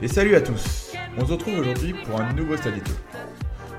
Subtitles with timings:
[0.00, 2.92] Et salut à tous On se retrouve aujourd'hui pour un nouveau Stadito.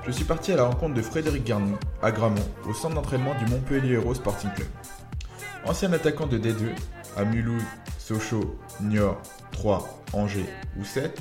[0.05, 3.45] Je suis parti à la rencontre de Frédéric Garnou, à Gramont, au centre d'entraînement du
[3.45, 4.67] Montpellier Hero Sporting Club.
[5.65, 6.71] Ancien attaquant de D2,
[7.15, 7.63] à Mulhouse,
[7.97, 9.21] Sochaux, Niort,
[9.51, 11.17] 3, Angers ou 7,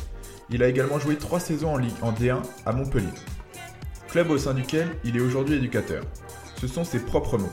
[0.50, 3.06] il a également joué 3 saisons en Ligue en D1 à Montpellier.
[4.08, 6.02] Club au sein duquel il est aujourd'hui éducateur.
[6.56, 7.52] Ce sont ses propres mots.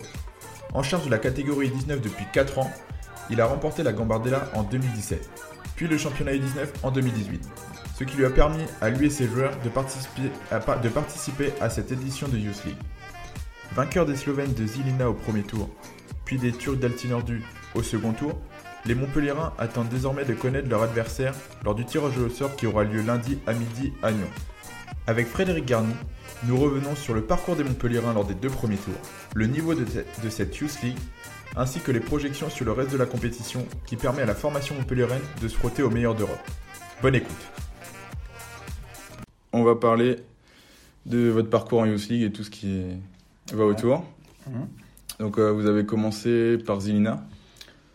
[0.74, 2.72] En charge de la catégorie 19 depuis 4 ans,
[3.30, 7.48] il a remporté la Gambardella en 2017, puis le championnat U19 en 2018,
[7.98, 11.54] ce qui lui a permis à lui et ses joueurs de participer à, de participer
[11.62, 12.78] à cette édition de Youth League.
[13.74, 15.70] Vainqueur des Slovènes de Zilina au premier tour,
[16.24, 17.44] puis des Turcs d'Altinordu
[17.74, 18.40] au second tour,
[18.86, 22.84] les Montpelliérains attendent désormais de connaître leur adversaire lors du tirage au sort qui aura
[22.84, 24.30] lieu lundi à midi à Nyon.
[25.08, 25.94] Avec Frédéric Garny,
[26.48, 28.94] nous revenons sur le parcours des Montpelliérains lors des deux premiers tours,
[29.34, 30.98] le niveau de, de cette Youth League,
[31.56, 34.76] ainsi que les projections sur le reste de la compétition qui permet à la formation
[34.76, 36.40] montpelliéraine de se frotter aux meilleurs d'Europe.
[37.02, 37.52] Bonne écoute.
[39.54, 40.18] On va parler
[41.06, 42.86] de votre parcours en Youth League et tout ce qui
[43.54, 44.04] va autour.
[44.48, 44.68] Mhm.
[45.20, 47.24] Donc euh, vous avez commencé par Zilina.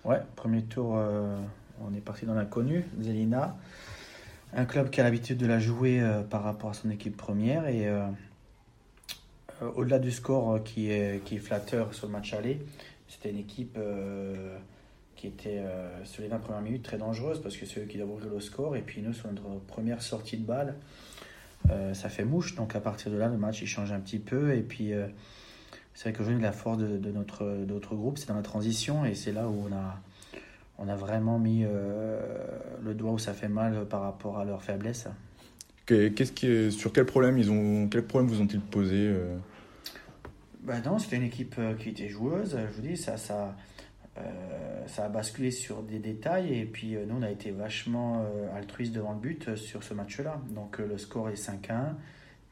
[0.04, 1.38] Ouais, premier tour, euh,
[1.86, 3.56] on est parti dans l'inconnu, Zelina.
[4.54, 7.68] Un club qui a l'habitude de la jouer euh, par rapport à son équipe première
[7.68, 7.86] et
[9.76, 12.60] au-delà du score qui est, qui est flatteur sur le match aller,
[13.08, 13.78] c'était une équipe
[15.16, 15.62] qui était
[16.04, 18.40] sur les 20 premières minutes très dangereuse parce que c'est eux qui doivent ouvrir le
[18.40, 18.76] score.
[18.76, 20.76] Et puis nous sur notre première sortie de balle
[21.68, 22.54] ça fait mouche.
[22.54, 24.54] Donc à partir de là le match il change un petit peu.
[24.54, 24.94] Et puis
[26.00, 29.04] c'est vrai qu'aujourd'hui, la force de, de notre, notre groupe, c'est dans la transition.
[29.04, 30.00] Et c'est là où on a,
[30.78, 32.18] on a vraiment mis euh,
[32.82, 35.08] le doigt où ça fait mal par rapport à leur faiblesse.
[35.84, 39.12] Qu'est-ce qui, sur quel problème ils ont, quel problème vous ont-ils posé
[40.62, 42.56] euh ben non, c'était une équipe euh, qui était joueuse.
[42.56, 43.56] Je vous dis, ça, ça,
[44.86, 49.12] ça a basculé sur des détails et puis nous, on a été vachement altruiste devant
[49.12, 50.42] le but sur ce match-là.
[50.50, 51.94] Donc le score est 5-1.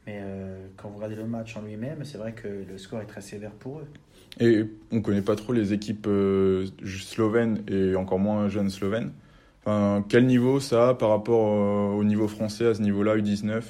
[0.09, 3.05] Mais euh, quand vous regardez le match en lui-même, c'est vrai que le score est
[3.05, 3.87] très sévère pour eux.
[4.39, 9.11] Et on ne connaît pas trop les équipes euh, slovènes et encore moins jeunes slovènes.
[9.61, 13.61] Enfin, quel niveau ça a par rapport euh, au niveau français à ce niveau-là, U19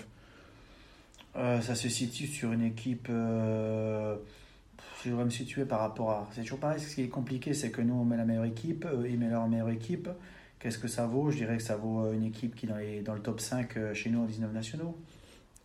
[1.36, 3.08] Ça se situe sur une équipe.
[3.08, 4.18] je
[5.06, 6.28] voudrais me situer par rapport à.
[6.34, 8.86] C'est toujours pareil, ce qui est compliqué, c'est que nous, on met la meilleure équipe,
[8.86, 10.10] eux, ils mettent leur meilleure équipe.
[10.60, 11.32] Qu'est-ce que ça vaut?
[11.32, 13.94] Je dirais que ça vaut une équipe qui est dans, les, dans le top 5
[13.94, 14.98] chez nous en 19 nationaux.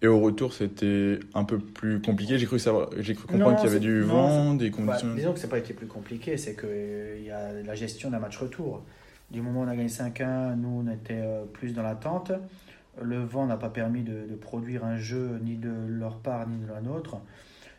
[0.05, 2.37] Et au retour, c'était un peu plus compliqué.
[2.37, 5.15] J'ai cru, savoir, j'ai cru comprendre qu'il y avait du vent, des bah, conditions.
[5.15, 8.19] disons que n'a pas été plus compliqué, c'est qu'il euh, y a la gestion d'un
[8.19, 8.85] match retour.
[9.31, 12.33] Du moment où on a gagné 5-1, nous, on était euh, plus dans l'attente.
[13.03, 16.69] Le vent n'a pas permis de, produire un jeu ni de leur part ni de
[16.69, 17.17] la nôtre.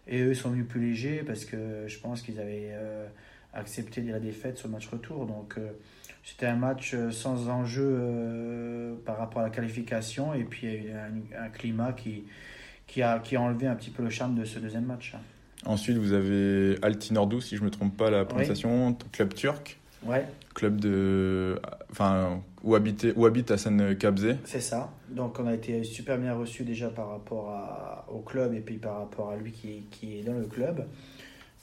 [0.08, 3.08] Et eux sont venus plus légers parce que je pense qu'ils avaient euh,
[3.54, 5.26] accepté la défaite sur le match retour.
[5.26, 5.58] Donc
[6.26, 10.74] c'était un match euh, sans enjeu euh, par rapport à la qualification et puis il
[10.74, 12.24] y a eu un, climat qui,
[12.88, 15.16] qui, a, qui a enlevé un petit peu le charme de ce deuxième match.
[15.66, 19.80] Ensuite, vous avez Altinordu, si je ne me trompe pas la prononciation, club turc.
[20.06, 20.26] Ouais.
[20.54, 21.60] Club de.
[21.92, 23.96] Enfin, où, habite, où habite Hassan.
[24.46, 24.92] C'est ça.
[25.10, 28.78] Donc, on a été super bien reçu déjà par rapport à, au club et puis
[28.78, 30.86] par rapport à lui qui, qui est dans le club.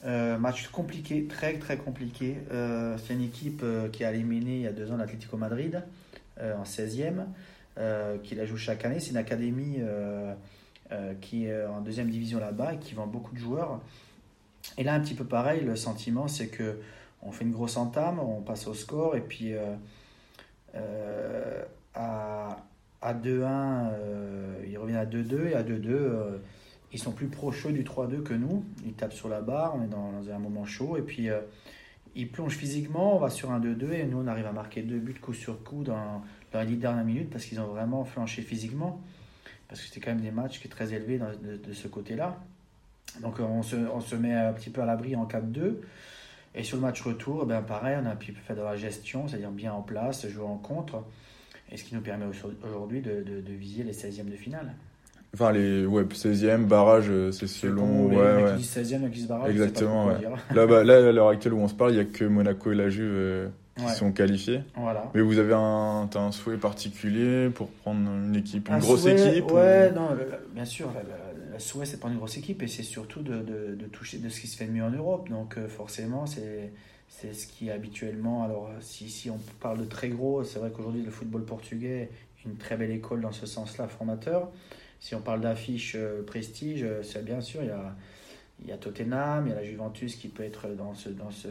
[0.05, 2.39] Euh, match compliqué, très très compliqué.
[2.51, 5.83] Euh, c'est une équipe euh, qui a éliminé il y a deux ans l'Atlético Madrid
[6.41, 7.27] en 16e,
[8.25, 8.99] qui la joue chaque année.
[8.99, 9.79] C'est une académie
[11.21, 13.81] qui est en deuxième division là-bas et qui vend beaucoup de joueurs.
[14.77, 16.79] Et là, un petit peu pareil, le sentiment c'est que
[17.23, 19.55] on fait une grosse entame, on passe au score et puis
[21.95, 22.57] à,
[23.01, 23.91] à 2-1,
[24.69, 26.41] il revient à 2-2 et à 2-2
[26.93, 28.65] ils sont plus proches du 3-2 que nous.
[28.85, 30.97] Ils tapent sur la barre, on est dans, un moment chaud.
[30.97, 31.41] Et puis, euh,
[32.15, 34.99] ils plongent physiquement, on va sur un 2-2 et nous, on arrive à marquer deux
[34.99, 36.23] buts coup sur coup dans,
[36.55, 39.01] les 10 dernières minutes parce qu'ils ont vraiment flanché physiquement.
[39.69, 42.39] Parce que c'était quand même des matchs qui sont très élevés de, ce côté-là.
[43.21, 45.77] Donc, on se, on se, met un petit peu à l'abri en 4-2.
[46.55, 49.51] Et sur le match retour, ben pareil, on a pu faire de la gestion, c'est-à-dire
[49.51, 51.03] bien en place, jouer en contre.
[51.71, 54.75] Et ce qui nous permet aujourd'hui de, de, de viser les 16e de finale.
[55.35, 58.11] Enfin, les ouais, 16e, barrage, euh, c'est selon.
[58.11, 58.57] Les ouais, ouais.
[58.57, 59.51] 16e, qui se barrage.
[59.51, 60.17] Exactement, ouais.
[60.55, 62.71] là, bah, là, à l'heure actuelle où on se parle, il n'y a que Monaco
[62.71, 64.61] et la Juve euh, qui sont qualifiés.
[64.77, 65.11] Voilà.
[65.15, 69.51] Mais vous avez un, as un souhait particulier pour prendre une équipe, une grosse équipe
[69.51, 70.09] Ouais, non,
[70.55, 70.93] bien sûr,
[71.53, 74.19] le, souhait c'est de prendre une grosse équipe et c'est surtout de, de, de, toucher
[74.19, 75.29] de ce qui se fait de mieux en Europe.
[75.29, 76.73] Donc, euh, forcément, c'est.
[77.15, 81.03] C'est ce qui habituellement, alors si, si on parle de très gros, c'est vrai qu'aujourd'hui
[81.03, 84.51] le football portugais est une très belle école dans ce sens-là, formateur.
[84.99, 87.95] Si on parle d'affiches euh, prestige, euh, c'est bien sûr, il y, a,
[88.63, 91.31] il y a Tottenham, il y a la Juventus qui peut être dans ce, dans
[91.31, 91.49] ce,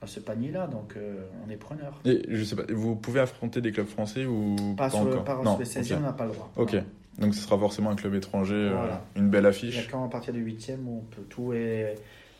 [0.00, 2.00] dans ce panier-là, donc euh, on est preneur.
[2.04, 5.44] Et je sais pas, vous pouvez affronter des clubs français ou Pas, sur le, encore?
[5.44, 5.98] Non, sur les 16e, ok.
[5.98, 6.52] on n'a pas le droit.
[6.56, 6.84] Ok, Non.
[7.18, 9.04] Donc ce sera forcément un club étranger, euh, Voilà.
[9.16, 9.88] une belle Il y a affiche.
[9.88, 11.94] qu'à partir du 8e où on peut tout est,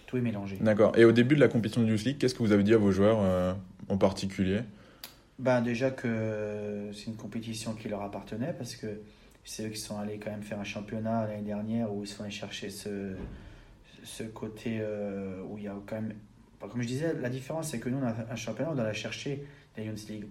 [0.06, 0.56] tout est mélangé.
[0.60, 0.96] D'accord.
[0.96, 2.78] Et au début de la compétition de Youth League, qu'est-ce que vous avez dit à
[2.78, 3.52] vos joueurs euh,
[3.88, 4.60] en particulier?
[5.38, 8.86] Ben déjà que c'est une compétition qui leur appartenait parce que
[9.44, 12.22] c'est eux qui sont allés quand même faire un championnat l'année dernière où ils sont
[12.22, 13.14] allés chercher ce,
[14.04, 16.14] ce côté euh, où il y a quand même.
[16.60, 18.84] enfin, Comme je disais, la différence c'est que nous on a un championnat, on doit
[18.84, 19.44] aller chercher
[19.76, 20.26] la Youth League.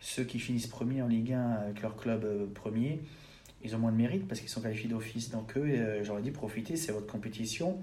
[0.00, 2.24] Ceux qui finissent premiers en Ligue 1 avec leur club
[2.54, 3.00] premier,
[3.64, 5.30] ils ont moins de mérite parce qu'ils sont qualifiés d'office.
[5.30, 7.78] Donc eux, euh, j'aurais dit profitez, c'est votre compétition.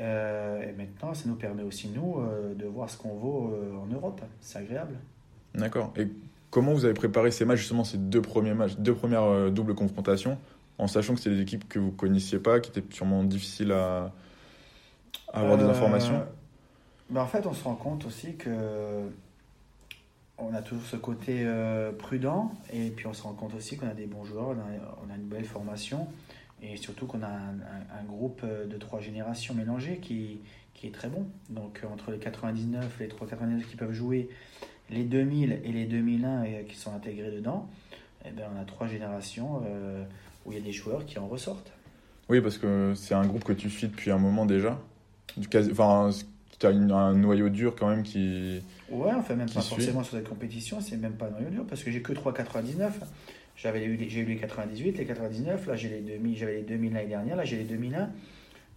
[0.00, 3.76] Euh, et maintenant, ça nous permet aussi, nous, euh, de voir ce qu'on vaut euh,
[3.76, 4.20] en Europe.
[4.40, 4.96] C'est agréable.
[5.54, 5.92] D'accord.
[5.96, 6.08] Et
[6.50, 10.38] comment vous avez préparé ces matchs, justement, ces deux premiers matchs, deux premières doubles confrontations,
[10.78, 14.12] en sachant que c'était des équipes que vous connaissiez pas, qui étaient sûrement difficiles à,
[15.32, 16.22] à avoir des informations?
[17.10, 18.50] ben en fait, on se rend compte aussi que
[20.38, 23.88] on a toujours ce côté euh, prudent et puis on se rend compte aussi qu'on
[23.88, 24.56] a des bons joueurs,
[25.06, 26.08] on a, une belle formation
[26.62, 30.40] et surtout qu'on a un, groupe euh, de trois générations mélangées qui,
[30.74, 31.26] qui est très bon.
[31.50, 34.28] Donc euh, entre les 99, les 399 qui peuvent jouer,
[34.90, 37.68] les 2000 et les 2001 et, qui sont intégrés dedans,
[38.24, 39.62] eh ben, on a trois générations
[40.44, 41.72] où il y a des joueurs qui en ressortent.
[42.28, 44.78] Oui, parce que c'est un groupe que tu suis depuis un moment déjà.
[45.36, 46.10] Du Enfin,
[46.58, 48.60] tu as un noyau dur quand même qui.
[48.90, 49.74] Ouais, enfin même pas suit.
[49.76, 52.90] forcément sur cette compétition, c'est même pas noyau dur parce que j'ai que 3,99.
[53.56, 56.92] J'avais eu, j'ai eu les 98, les 99, là j'ai les 2000, j'avais les 2000
[56.94, 58.08] l'année dernière, là j'ai les 2001.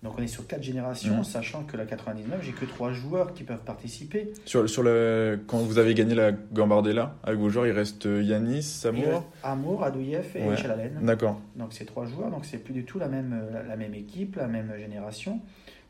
[0.03, 1.23] Donc on est sur quatre générations, Mhm.
[1.23, 4.33] sachant que la 99, j'ai que trois joueurs qui peuvent participer.
[4.45, 8.57] Sur, sur le, quand vous avez gagné la Gambardella avec vos joueurs, il reste Yanis,
[8.57, 9.05] Il Samour.
[9.07, 10.57] reste Amour, Adouyev et Ouais.
[10.57, 10.99] Chalalen.
[11.01, 11.39] D'accord.
[11.55, 14.35] Donc c'est trois joueurs, donc c'est plus du tout la même, la, la même équipe,
[14.35, 15.39] la même génération.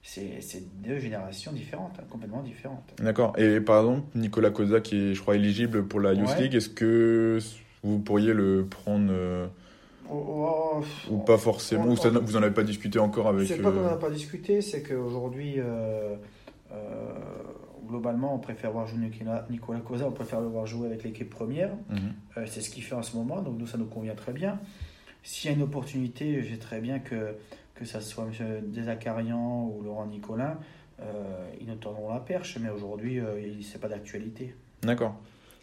[0.07, 2.93] C'est deux générations différentes, hein, complètement différentes.
[3.01, 3.33] D'accord.
[3.39, 6.43] Et par exemple, Nicolas Cosa, qui est, je crois, éligible pour la Youth Ouais.
[6.43, 7.39] League, est-ce que
[7.83, 9.47] vous pourriez le prendre euh,
[10.09, 10.23] Oh,
[10.79, 13.47] oh, ou pas forcément on- Ou ça, on- vous en avez pas discuté encore avec
[13.47, 16.15] C'est pas qu'on euh, n'en a pas discuté, c'est qu'aujourd'hui, euh,
[16.71, 17.13] euh,
[17.87, 21.29] globalement, on préfère voir jouer Nicolas, Nicolas Cosa, on préfère le voir jouer avec l'équipe
[21.31, 21.71] première.
[21.89, 21.97] mhm.
[22.37, 24.59] Euh, c'est ce qu'il fait en ce moment, donc nous, ça nous convient très bien.
[25.23, 27.33] S'il y a une opportunité, j'ai très bien que,
[27.75, 28.61] que ça soit M.
[28.71, 30.57] Desacarian ou Laurent Nicolin,
[31.01, 34.55] euh, ils nous tendront la perche, mais aujourd'hui, euh, c'est pas d'actualité.
[34.81, 35.15] D'accord.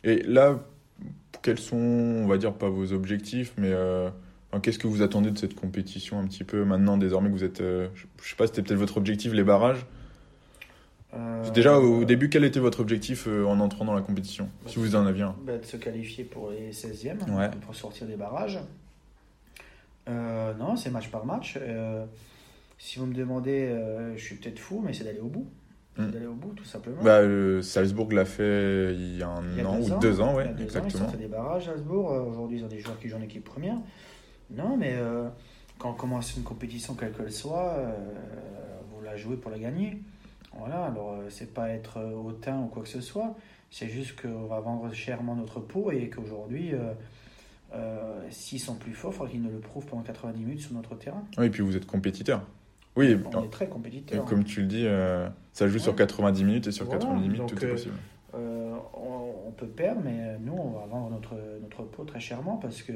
[0.04, 0.60] Et là,
[1.42, 4.10] quels sont, on va dire, pas vos objectifs, mais euh,
[4.50, 7.44] enfin, qu'est-ce que vous attendez de cette compétition un petit peu maintenant, désormais que vous
[7.44, 7.60] êtes.
[7.62, 7.88] euh,
[8.22, 9.86] je sais pas, c'était peut-être votre objectif, les barrages
[11.52, 15.04] Déjà, au début, quel était votre objectif en entrant dans la compétition Si vous en
[15.04, 15.34] aviez un?
[15.44, 17.50] bah, de se qualifier pour les 16e, Ouais.
[17.66, 18.58] pour sortir des barrages.
[20.08, 21.58] Euh, non, c'est match par match.
[21.60, 22.04] Euh,
[22.78, 25.46] si vous me demandez, euh, je suis peut-être fou, mais c'est d'aller au bout.
[25.96, 26.10] C'est Mm.
[26.10, 27.02] d'aller au bout, tout simplement.
[27.02, 27.20] Bah,
[27.62, 29.98] Salzbourg l'a fait il y a un Il y a an ou ans.
[29.98, 31.04] deux ans, ouais, deux ans, ils exactement.
[31.04, 32.10] sortent des barrages, Salzbourg.
[32.10, 33.76] Aujourd'hui, ils ont des joueurs qui jouent en équipe première.
[34.50, 34.96] Non, mais
[35.78, 37.76] quand on commence une compétition, quelle qu'elle soit,
[38.90, 39.98] vous la jouez pour la gagner.
[40.58, 43.34] Voilà, alors c'est pas être hautain ou quoi que ce soit.
[43.70, 46.92] C'est juste qu'on va vendre chèrement notre peau et qu'aujourd'hui, euh,
[48.30, 50.94] s'ils sont plus forts, il faudra qu'ils nous le prouvent pendant 90 minutes sur notre
[50.96, 51.24] terrain.
[51.38, 52.42] Oui, et puis vous êtes compétiteur.
[52.96, 54.24] Oui, On est très et compétiteurs.
[54.26, 55.98] comme tu le dis, euh, ça joue sur Ouais.
[55.98, 57.94] 90 minutes et sur Voilà, 90 minutes, tout est euh, possible.
[58.34, 62.20] Euh, on, on peut perdre, mais euh, nous, on va vendre notre, notre peau très
[62.20, 62.92] chèrement parce que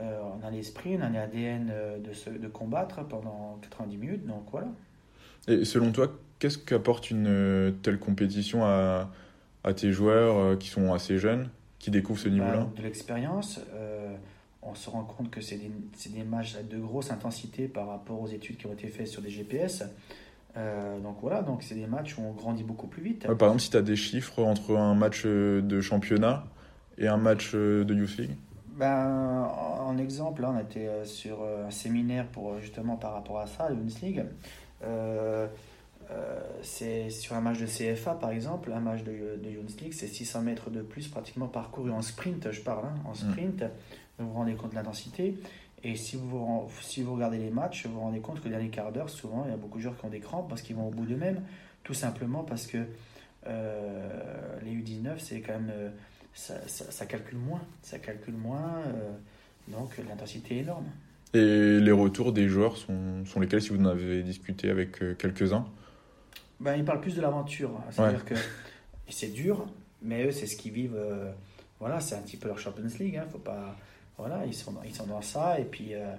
[0.00, 4.26] euh, on a l'esprit, on a l'ADN euh, de, se, de combattre pendant 90 minutes.
[4.26, 4.68] Donc voilà.
[5.46, 9.10] Et selon toi, qu'est-ce qu'apporte une euh, telle compétition à,
[9.64, 11.50] à tes joueurs euh, qui sont assez jeunes,
[11.88, 14.14] qui découvrent ce niveau-là Bah, de l'expérience, euh,
[14.62, 15.70] on se rend compte que c'est des,
[16.10, 19.30] des matchs de grosse intensité par rapport aux études qui ont été faites sur des
[19.30, 19.84] GPS.
[20.56, 23.26] Euh, donc voilà, donc c'est des matchs où on grandit beaucoup plus vite.
[23.26, 26.44] Ouais, Par exemple, si tu as des chiffres entre un match euh, de championnat
[26.98, 28.36] et un match de Youth League
[28.76, 29.48] Ben,
[29.80, 33.74] en, exemple, là, on était sur un séminaire pour justement par rapport à ça, la
[33.74, 34.24] Bundesliga.
[34.84, 35.46] Euh,
[36.10, 39.12] euh, c'est sur un match de CFA par exemple, un match de,
[39.42, 43.14] de Bundesliga, c'est 600 mètres de plus pratiquement parcouru en sprint, je parle, hein, en
[43.14, 43.64] sprint.
[44.18, 45.36] Vous vous rendez compte de l'intensité.
[45.84, 48.90] Et si vous, si regardez les matchs, vous vous rendez compte que le dernier quart
[48.90, 50.88] d'heure, souvent, il y a beaucoup de joueurs qui ont des crampes parce qu'ils vont
[50.88, 51.42] au bout d'eux-mêmes.
[51.84, 52.78] Tout simplement parce que
[53.46, 55.70] euh, les U19, c'est quand même.
[55.72, 55.90] euh,
[56.34, 57.60] ça, ça- ça calcule moins.
[57.82, 58.82] Ça calcule moins.
[59.68, 60.86] donc l'intensité est énorme.
[61.34, 65.66] Et les retours des joueurs sont, sont lesquels si vous en avez discuté avec quelques-uns?
[66.60, 67.70] Ben, ils parlent plus de l'aventure.
[67.78, 67.84] hein.
[67.90, 68.34] C'est-à-dire que
[69.08, 69.66] c'est dur,
[70.02, 70.96] mais eux, c'est ce qu'ils vivent.
[70.96, 71.30] euh,
[71.80, 73.16] voilà, c'est un petit peu leur Champions League.
[73.16, 73.76] Hein, faut pas,
[74.18, 76.12] voilà, ils sont, dans- ils sont dans ça et puis euh,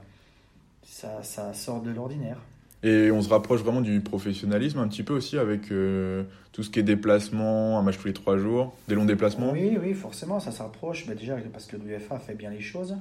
[0.84, 2.38] ça, ça sort de l'ordinaire.
[2.82, 6.70] Et on se rapproche vraiment du professionnalisme un petit peu aussi avec euh, tout ce
[6.70, 9.52] qui est déplacement, un match tous les trois jours, des longs déplacements.
[9.52, 11.06] Oui, oui, forcément, ça s'approche.
[11.08, 12.96] Mais déjà, parce que l'UEFA fait bien les choses.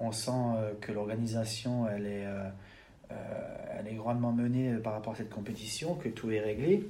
[0.00, 0.32] On sent
[0.80, 2.26] que l'organisation, elle est,
[3.78, 6.88] elle est grandement menée par rapport à cette compétition, que tout est réglé.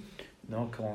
[0.48, 0.94] Donc on,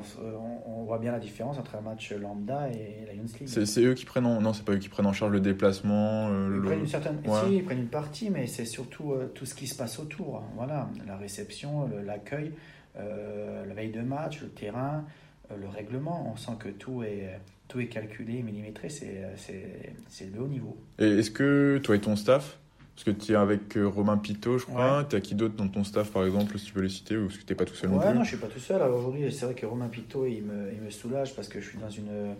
[0.66, 3.48] on, voit bien la différence entre un match lambda et la Lions League.
[3.48, 4.40] C'est eux qui prennent en...
[4.40, 6.28] non c'est pas eux qui prennent en charge le déplacement.
[6.28, 9.66] ils prennent une certaine si, ils prennent une partie mais c'est surtout tout ce qui
[9.66, 10.42] se passe autour.
[10.56, 12.52] Voilà la réception, l'accueil,
[12.98, 15.04] euh, la veille de match, le terrain,
[15.50, 16.30] euh, le règlement.
[16.32, 20.76] On sent que tout est, tout est calculé, millimétré, c'est de haut niveau.
[20.98, 22.58] Et est-ce que toi et ton staff,
[22.96, 25.68] parce que tu es avec euh, Romain Pitot, je crois, tu as qui d'autre dans
[25.68, 27.66] ton staff par exemple, si tu peux les citer, ou est-ce que tu n'es pas
[27.66, 28.80] tout seul non plus non, je suis pas tout seul.
[28.90, 31.78] Aujourd'hui, c'est vrai que Romain Pitot, il me, il me soulage parce que je suis
[31.78, 32.34] dans une.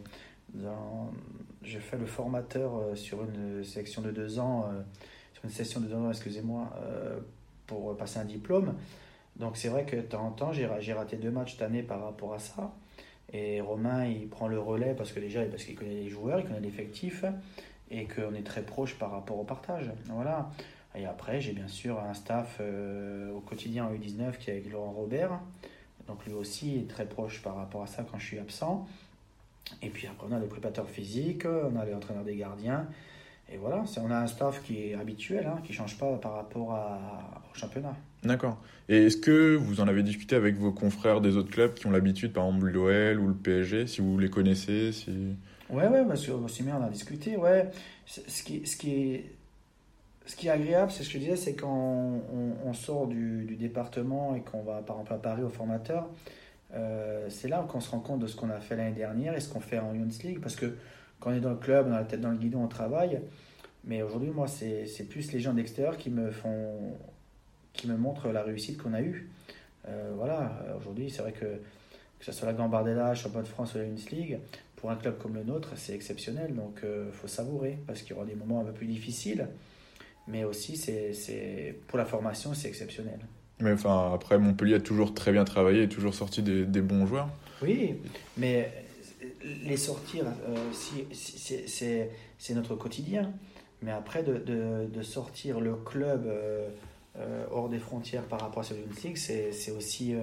[0.54, 1.12] Dans,
[1.62, 4.70] je fais le formateur sur une section de deux ans,
[5.34, 6.72] sur une session de deux ans, excusez-moi,
[7.66, 8.72] pour passer un diplôme.
[9.38, 12.02] Donc c'est vrai que de temps en temps, j'ai raté deux matchs cette année par
[12.02, 12.72] rapport à ça.
[13.32, 16.46] Et Romain, il prend le relais parce que déjà, parce qu'il connaît les joueurs, il
[16.46, 17.24] connaît l'effectif
[17.90, 19.90] et qu'on est très proche par rapport au partage.
[20.06, 20.50] Voilà.
[20.94, 24.70] Et après, j'ai bien sûr un staff euh, au quotidien en U19 qui est avec
[24.70, 25.38] Laurent Robert.
[26.08, 28.86] Donc lui aussi est très proche par rapport à ça quand je suis absent.
[29.82, 32.86] Et puis après, on a le préparateur physique, on a les entraîneurs des gardiens.
[33.52, 36.34] Et voilà, on a un staff qui est habituel, hein, qui ne change pas par
[36.34, 37.94] rapport au championnat.
[38.24, 38.58] D'accord.
[38.88, 41.92] Et est-ce que vous en avez discuté avec vos confrères des autres clubs qui ont
[41.92, 45.36] l'habitude, par exemple l'OL ou le PSG, si vous les connaissez si...
[45.68, 47.70] Ouais, ouais, parce que bien on a discuté, ouais.
[48.06, 49.24] Ce qui, ce qui, est,
[50.24, 52.20] ce qui est agréable, c'est ce que je disais, c'est quand
[52.64, 56.08] on, sort du, département et qu'on va par exemple à Paris au formateur,
[56.74, 59.40] euh, c'est là qu'on se rend compte de ce qu'on a fait l'année dernière et
[59.40, 60.76] ce qu'on fait en Youth League, parce que
[61.18, 63.20] quand on est dans le club, on a la tête dans le guidon, on travaille.
[63.84, 66.94] Mais aujourd'hui, moi, c'est plus les gens d'extérieur qui me font,
[67.72, 69.30] qui me montrent la réussite qu'on a eue.
[69.88, 71.60] Euh, voilà, aujourd'hui, c'est vrai que
[72.18, 74.38] que ce soit la Gambardella, Champion de France ou la Unis League,
[74.76, 76.54] pour un club comme le nôtre, c'est exceptionnel.
[76.54, 79.48] Donc, il euh, faut savourer parce qu'il y aura des moments un peu plus difficiles.
[80.28, 83.20] Mais aussi, c'est pour la formation, c'est exceptionnel.
[83.60, 87.06] Mais enfin, après, Montpellier a toujours très bien travaillé et toujours sorti des, des bons
[87.06, 87.28] joueurs.
[87.62, 87.94] Oui,
[88.36, 88.70] mais
[89.64, 91.06] les sortir, euh, si,
[92.38, 93.32] c'est notre quotidien.
[93.82, 96.68] Mais après, de, de, sortir le club euh,
[97.18, 100.14] euh, hors des frontières par rapport à cette League, c'est aussi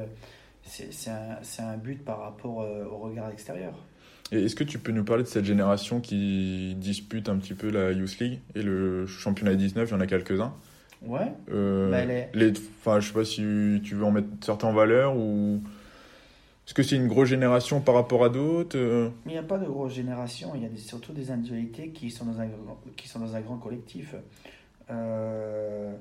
[0.63, 3.73] c'est un, un, but par rapport au regard extérieur.
[4.33, 7.69] Et est-ce que tu peux nous parler de cette génération qui dispute un petit peu
[7.69, 10.53] la Youth League et le championnat 19 Il y en a quelques-uns.
[11.03, 11.31] Ouais.
[11.47, 12.53] Bah, les...
[12.79, 15.61] Enfin, je sais pas si tu veux en mettre certains en valeur ou.
[16.65, 19.09] Est-ce que c'est une grosse génération par rapport à d'autres euh?
[19.25, 22.23] Il n'y a pas de grosse génération, il y a surtout des individualités qui sont
[22.25, 22.47] dans un,
[22.95, 24.15] qui sont dans un grand collectif.
[24.89, 25.93] Euh,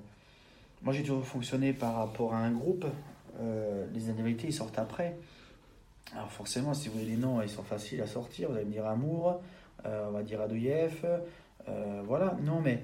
[0.82, 2.86] moi, j'ai toujours fonctionné par rapport à un groupe.
[3.40, 5.16] Euh, les individualités, ils sortent après.
[6.12, 8.50] Alors forcément, si vous voulez les noms, ils sont faciles à sortir.
[8.50, 9.40] Vous allez me dire Amour,
[9.84, 11.06] on va dire Adouyev.
[12.04, 12.82] voilà, non, mais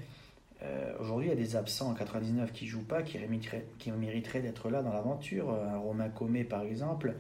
[0.99, 4.41] aujourd'hui, il y a des absents en 99 qui jouent pas, qui mériteraient, qui mériteraient
[4.41, 5.51] d'être là dans l'aventure.
[5.51, 7.15] Un Romain Comé, par exemple,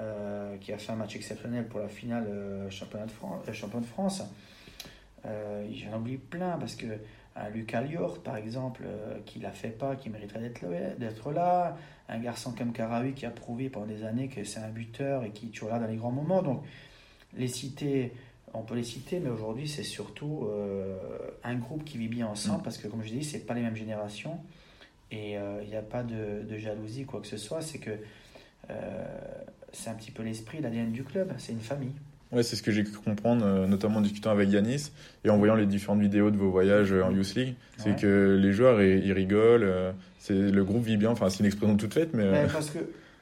[0.00, 3.52] euh, qui a fait un match exceptionnel pour la finale euh, championnat de France, euh,
[3.52, 4.22] champion de France.
[5.24, 6.86] J'en oublie plein parce que
[7.52, 8.84] Lucas Lior, par exemple,
[9.26, 11.76] qui ne l'a fait pas, qui mériterait d'être là.
[12.14, 15.30] Un garçon comme Karawi qui a prouvé pendant des années que c'est un buteur et
[15.30, 16.42] qui toujours là dans les grands moments.
[16.42, 16.62] Donc,
[17.34, 18.12] les citer,
[18.52, 20.46] on peut les citer, mais aujourd'hui, c'est surtout
[21.42, 22.64] un groupe qui vit bien ensemble mm.
[22.64, 24.38] parce que, comme je dis, c'est pas les mêmes générations
[25.10, 27.62] et il n'y a pas de, de, jalousie, quoi que ce soit.
[27.62, 27.98] C'est que
[29.72, 31.94] c'est un petit peu l'esprit, l'ADN du club, c'est une famille.
[32.32, 34.90] Ouais, c'est ce que j'ai pu comprendre, euh, notamment en discutant avec Yanis
[35.24, 37.54] et en voyant les différentes vidéos de vos voyages euh, en Youth League.
[37.76, 41.46] C'est que les joueurs, ils, rigolent, euh, c'est le groupe vit bien, enfin c'est une
[41.46, 42.46] expression toute faite, mais...
[42.52, 42.78] parce que,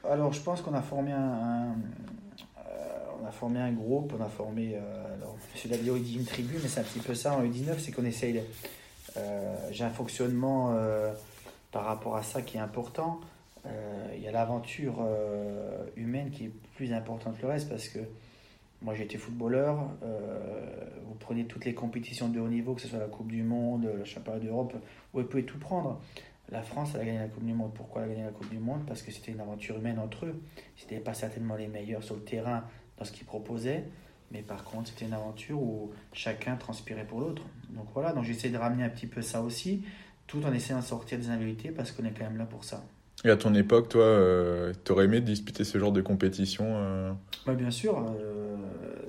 [0.07, 1.75] alors je pense qu'on a formé un,
[3.21, 4.75] on a formé un groupe, on a formé,
[5.17, 5.71] alors M.
[5.71, 8.05] Davio il dit une tribu, mais c'est un petit peu ça en U19, c'est qu'on
[8.05, 8.41] essaye,
[9.71, 10.75] j'ai un fonctionnement
[11.71, 13.19] par rapport à ça qui est important.
[13.65, 17.87] Euh, il y a l'aventure euh, humaine qui est plus importante que le reste parce
[17.89, 17.99] que
[18.81, 19.89] moi j'ai été footballeur.
[20.03, 23.43] Euh, vous prenez toutes les compétitions de haut niveau, que ce soit la Coupe du
[23.43, 24.75] Monde, le Championnat d'Europe,
[25.13, 26.01] vous pouvez tout prendre.
[26.49, 27.71] La France, elle a gagné la Coupe du Monde.
[27.73, 28.81] Pourquoi elle a gagné la Coupe du Monde?
[28.85, 30.41] Parce que c'était une aventure humaine entre eux.
[30.75, 32.65] C'était pas certainement les meilleurs sur le terrain
[32.97, 33.85] dans ce qu'ils proposaient,
[34.31, 37.43] mais par contre, c'était une aventure où chacun transpirait pour l'autre.
[37.69, 39.83] Donc voilà, donc j'essaie de ramener un petit peu ça aussi,
[40.27, 42.83] tout en essayant de sortir des invalidités parce qu'on est quand même là pour ça.
[43.23, 47.11] Et à ton époque, toi, euh, tu aurais aimé disputer ce genre de compétition euh
[47.45, 48.55] bah, Bien sûr, euh,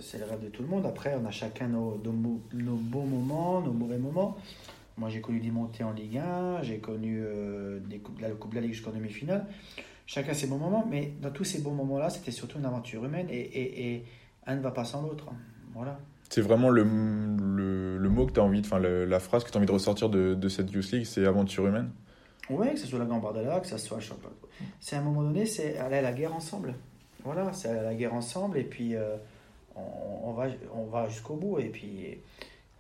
[0.00, 0.84] c'est le rêve de tout le monde.
[0.84, 4.36] Après, on a chacun nos, nos, beaux moments, nos mauvais moments.
[4.98, 8.50] Moi, j'ai connu des montées en Ligue 1, j'ai connu euh, des coupes, la Coupe
[8.50, 9.46] de la Ligue jusqu'en demi-finale.
[10.04, 13.28] Chacun ses bons moments, mais dans tous ces bons moments-là, c'était surtout une aventure humaine
[13.30, 14.04] et, et, et
[14.46, 15.28] un ne va pas sans l'autre.
[15.72, 15.98] Voilà.
[16.28, 19.54] C'est vraiment le, le, le, mot que tu as envie, enfin la phrase que tu
[19.54, 21.90] as envie de ressortir de, de cette Youth League, c'est aventure humaine?
[22.52, 23.98] Oui, que ce soit la Gambardella, que ce soit.
[24.80, 26.74] C'est à un moment donné, c'est aller à la guerre ensemble.
[27.24, 29.16] Voilà, c'est aller à la guerre ensemble et puis euh,
[29.76, 31.58] on, on, va, on va jusqu'au bout.
[31.58, 32.18] Et puis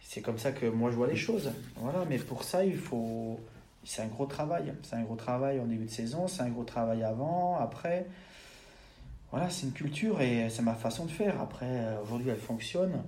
[0.00, 1.52] c'est comme ça que moi je vois les choses.
[1.76, 3.40] Voilà, mais pour ça, il faut.
[3.84, 4.72] C'est un gros travail.
[4.82, 8.06] C'est un gros travail en début de saison, c'est un gros travail avant, après.
[9.30, 11.40] Voilà, c'est une culture et c'est ma façon de faire.
[11.40, 13.02] Après, euh, aujourd'hui, elle fonctionne,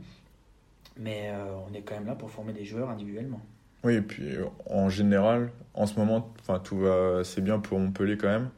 [0.97, 3.41] mais euh, on est quand même là pour former des joueurs individuellement.
[3.85, 6.33] Oui, et puis euh, en général, en ce moment,
[6.65, 8.49] tout va assez bien pour Montpellier quand même,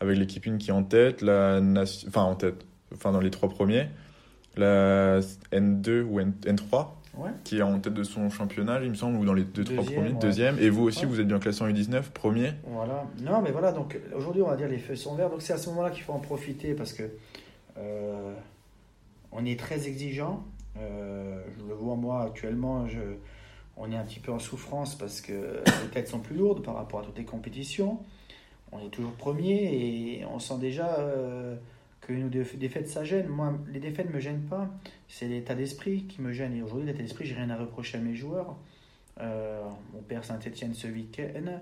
[0.00, 1.60] avec l'équipe qui est en tête, la
[2.08, 3.88] enfin en tête, enfin dans les trois premiers,
[4.56, 5.20] la
[5.52, 6.32] N2 ou N...
[6.44, 7.30] N3 Ouais.
[7.44, 9.84] qui est en tête de son championnat, il me semble, ou dans les deux, trois
[9.84, 10.18] premiers, ouais.
[10.20, 10.58] deuxième.
[10.58, 11.06] Et vous aussi, Ouais.
[11.12, 12.54] vous êtes bien classé en U19, premier.
[12.64, 13.04] Voilà.
[13.22, 15.30] Non, mais voilà, donc aujourd'hui, on va dire les feux sont verts.
[15.30, 17.04] Donc c'est à ce moment-là qu'il faut en profiter parce que
[17.78, 18.34] euh,
[19.30, 20.42] on est très exigeant.
[20.76, 22.98] Euh, je le vois moi actuellement, je,
[23.76, 25.32] on est un petit peu en souffrance parce que
[25.82, 28.00] les têtes sont plus lourdes par rapport à toutes les compétitions.
[28.72, 31.56] On est toujours premier et on sent déjà euh,
[32.00, 33.28] que nos déf- défaites, ça gêne.
[33.28, 34.68] Moi, les défaites ne me gênent pas.
[35.08, 36.54] C'est l'état d'esprit qui me gêne.
[36.56, 38.56] Et aujourd'hui, l'état d'esprit, j'ai rien à reprocher à mes joueurs.
[39.20, 39.62] Euh,
[40.08, 41.60] perd Saint-Etienne ce week-end.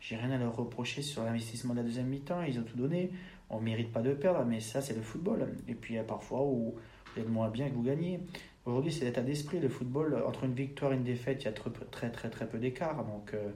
[0.00, 2.42] J'ai rien à leur reprocher sur l'investissement de la deuxième mi-temps.
[2.42, 3.10] Ils ont tout donné.
[3.50, 5.48] On ne mérite pas de perdre, mais ça, c'est le football.
[5.68, 6.74] Et puis, il y a parfois où
[7.14, 8.20] vous êtes moins bien que vous gagnez.
[8.66, 9.60] Aujourd'hui, c'est l'état d'esprit.
[9.60, 12.30] Le football, entre une victoire et une défaite, il y a très, peu- très, très,
[12.30, 12.96] très peu d'écart.
[13.04, 13.48] Donc, euh,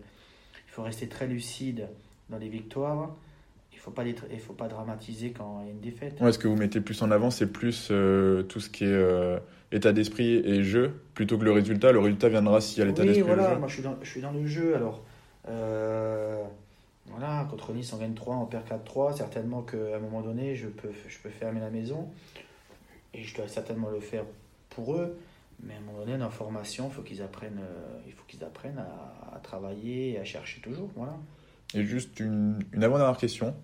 [0.67, 1.88] il faut rester très lucide
[2.29, 3.15] dans les victoires.
[3.73, 6.21] Il ne faut, pas les- il faut pas dramatiser quand il y a une défaite.
[6.21, 8.88] Ouais, ce que vous mettez plus en avant, c'est plus euh, tout ce qui est
[8.88, 9.38] euh,
[9.73, 11.91] état d'esprit et jeu, plutôt que le résultat.
[11.93, 14.11] Le résultat viendra s'il y a l'état Oui, d'esprit voilà, moi je suis dans, je
[14.11, 14.75] suis dans le jeu.
[14.77, 15.03] Alors,
[17.07, 19.16] voilà, contre Nice, on gagne 3, on perd 4-3.
[19.16, 22.09] Certainement qu'à un moment donné, je peux, je peux fermer la maison.
[23.14, 24.25] Et je dois certainement le faire
[24.79, 25.19] pour eux.
[25.64, 28.25] Mais à un moment donné, dans la formation, il faut qu'ils apprennent, euh, il faut
[28.29, 30.88] qu'ils apprennent à, à travailler et à chercher toujours.
[30.95, 31.17] Voilà.
[31.75, 33.57] Et juste une, une avant-dernière question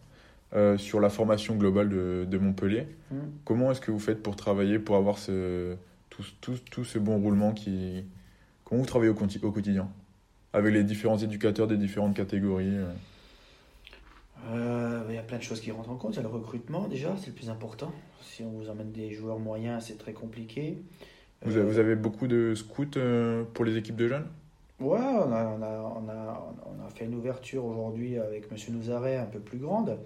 [0.57, 2.89] euh, sur la formation globale de, de Montpellier.
[3.13, 3.31] Hmm.
[3.45, 5.77] Comment est-ce que vous faites pour travailler, pour avoir ce,
[6.11, 8.05] tout, tout, tout ce bon roulement qui...
[8.65, 9.89] Comment vous travaillez au quotidien?
[10.53, 12.93] Avec les différents éducateurs des différentes catégories euh.
[14.51, 16.15] Euh, il y a plein de choses qui rentrent en compte.
[16.15, 17.93] Il y a le recrutement déjà, c'est le plus important.
[18.23, 20.83] Si on vous emmène des joueurs moyens, c'est très compliqué.
[21.43, 24.27] vous, Euh, avez, vous avez beaucoup de scouts euh, pour les équipes de jeunes?
[24.81, 28.59] Ouais, on a, on, a, on, a, on a fait une ouverture aujourd'hui avec M.
[28.75, 29.99] Nouzaret un peu plus grande,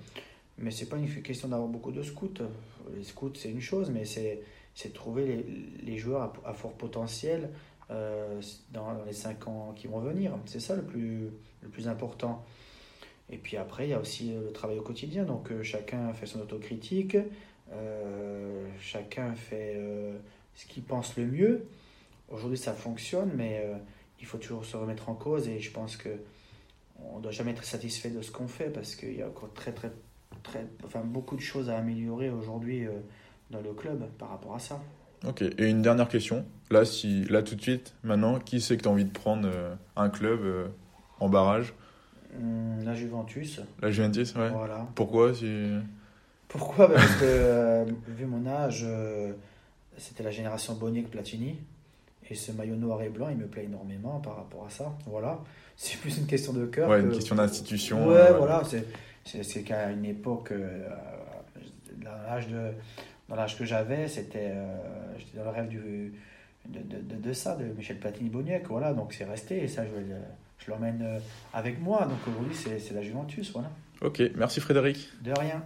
[0.58, 2.34] mais c'est pas une question d'avoir beaucoup de scouts.
[2.94, 4.42] Les scouts, c'est une chose, mais c'est
[4.84, 5.46] de trouver les,
[5.84, 7.50] les joueurs à, à fort potentiel
[7.90, 8.40] euh,
[8.72, 10.32] dans, dans les 5 ans qui vont venir.
[10.44, 11.30] C'est ça le plus,
[11.62, 12.44] le plus important.
[13.30, 15.24] Et puis après, il y a aussi le travail au quotidien.
[15.24, 17.16] Donc euh, chacun fait son autocritique,
[17.72, 20.16] euh, chacun fait euh,
[20.54, 21.66] ce qu'il pense le mieux.
[22.30, 23.76] Aujourd'hui, ça fonctionne, mais euh,
[24.20, 26.10] il faut toujours se remettre en cause et je pense que
[27.00, 29.52] on ne doit jamais être satisfait de ce qu'on fait parce qu'il y a encore
[29.52, 29.92] très, très,
[30.42, 32.90] très, enfin, beaucoup de choses à améliorer aujourd'hui euh,
[33.50, 34.80] dans le club par rapport à ça.
[35.26, 36.44] Ok, et une dernière question.
[36.70, 39.48] Là, si, là tout de suite, maintenant, qui c'est que tu as envie de prendre
[39.52, 40.68] euh, un club euh,
[41.20, 41.74] en barrage?
[42.84, 44.50] La Juventus, La Juventus, ouais.
[44.50, 44.86] voilà.
[44.94, 45.70] Pourquoi si...
[46.48, 46.92] Pourquoi?
[46.92, 49.32] Parce que, euh, vu mon âge, euh,
[49.98, 51.56] c'était la génération Boniek-Platini.
[52.30, 54.92] Et ce maillot noir et blanc, il me plaît énormément par rapport à ça.
[55.06, 55.38] Voilà.
[55.76, 56.88] C'est plus une question de cœur.
[56.88, 58.06] Ouais, que- une question d'institution.
[58.08, 58.62] Ouais, euh, voilà.
[59.24, 60.88] C'est, qu'à une époque, euh,
[62.02, 62.70] dans l'âge, de,
[63.28, 64.52] dans l'âge que j'avais, c'était,
[65.18, 66.14] j'étais dans le rêve du,
[66.66, 68.66] de, de, de, de ça, de Michel Platini-Boniek.
[68.68, 68.92] Voilà.
[68.94, 69.62] Donc c'est resté.
[69.64, 70.16] Et ça, je, vais le-
[70.58, 71.18] je l'emmène euh,
[71.52, 72.06] avec moi.
[72.06, 73.52] Donc aujourd'hui, c'est, c'est la Juventus.
[73.52, 73.70] Voilà.
[74.00, 75.08] Ok, merci Frédéric.
[75.22, 75.62] De rien.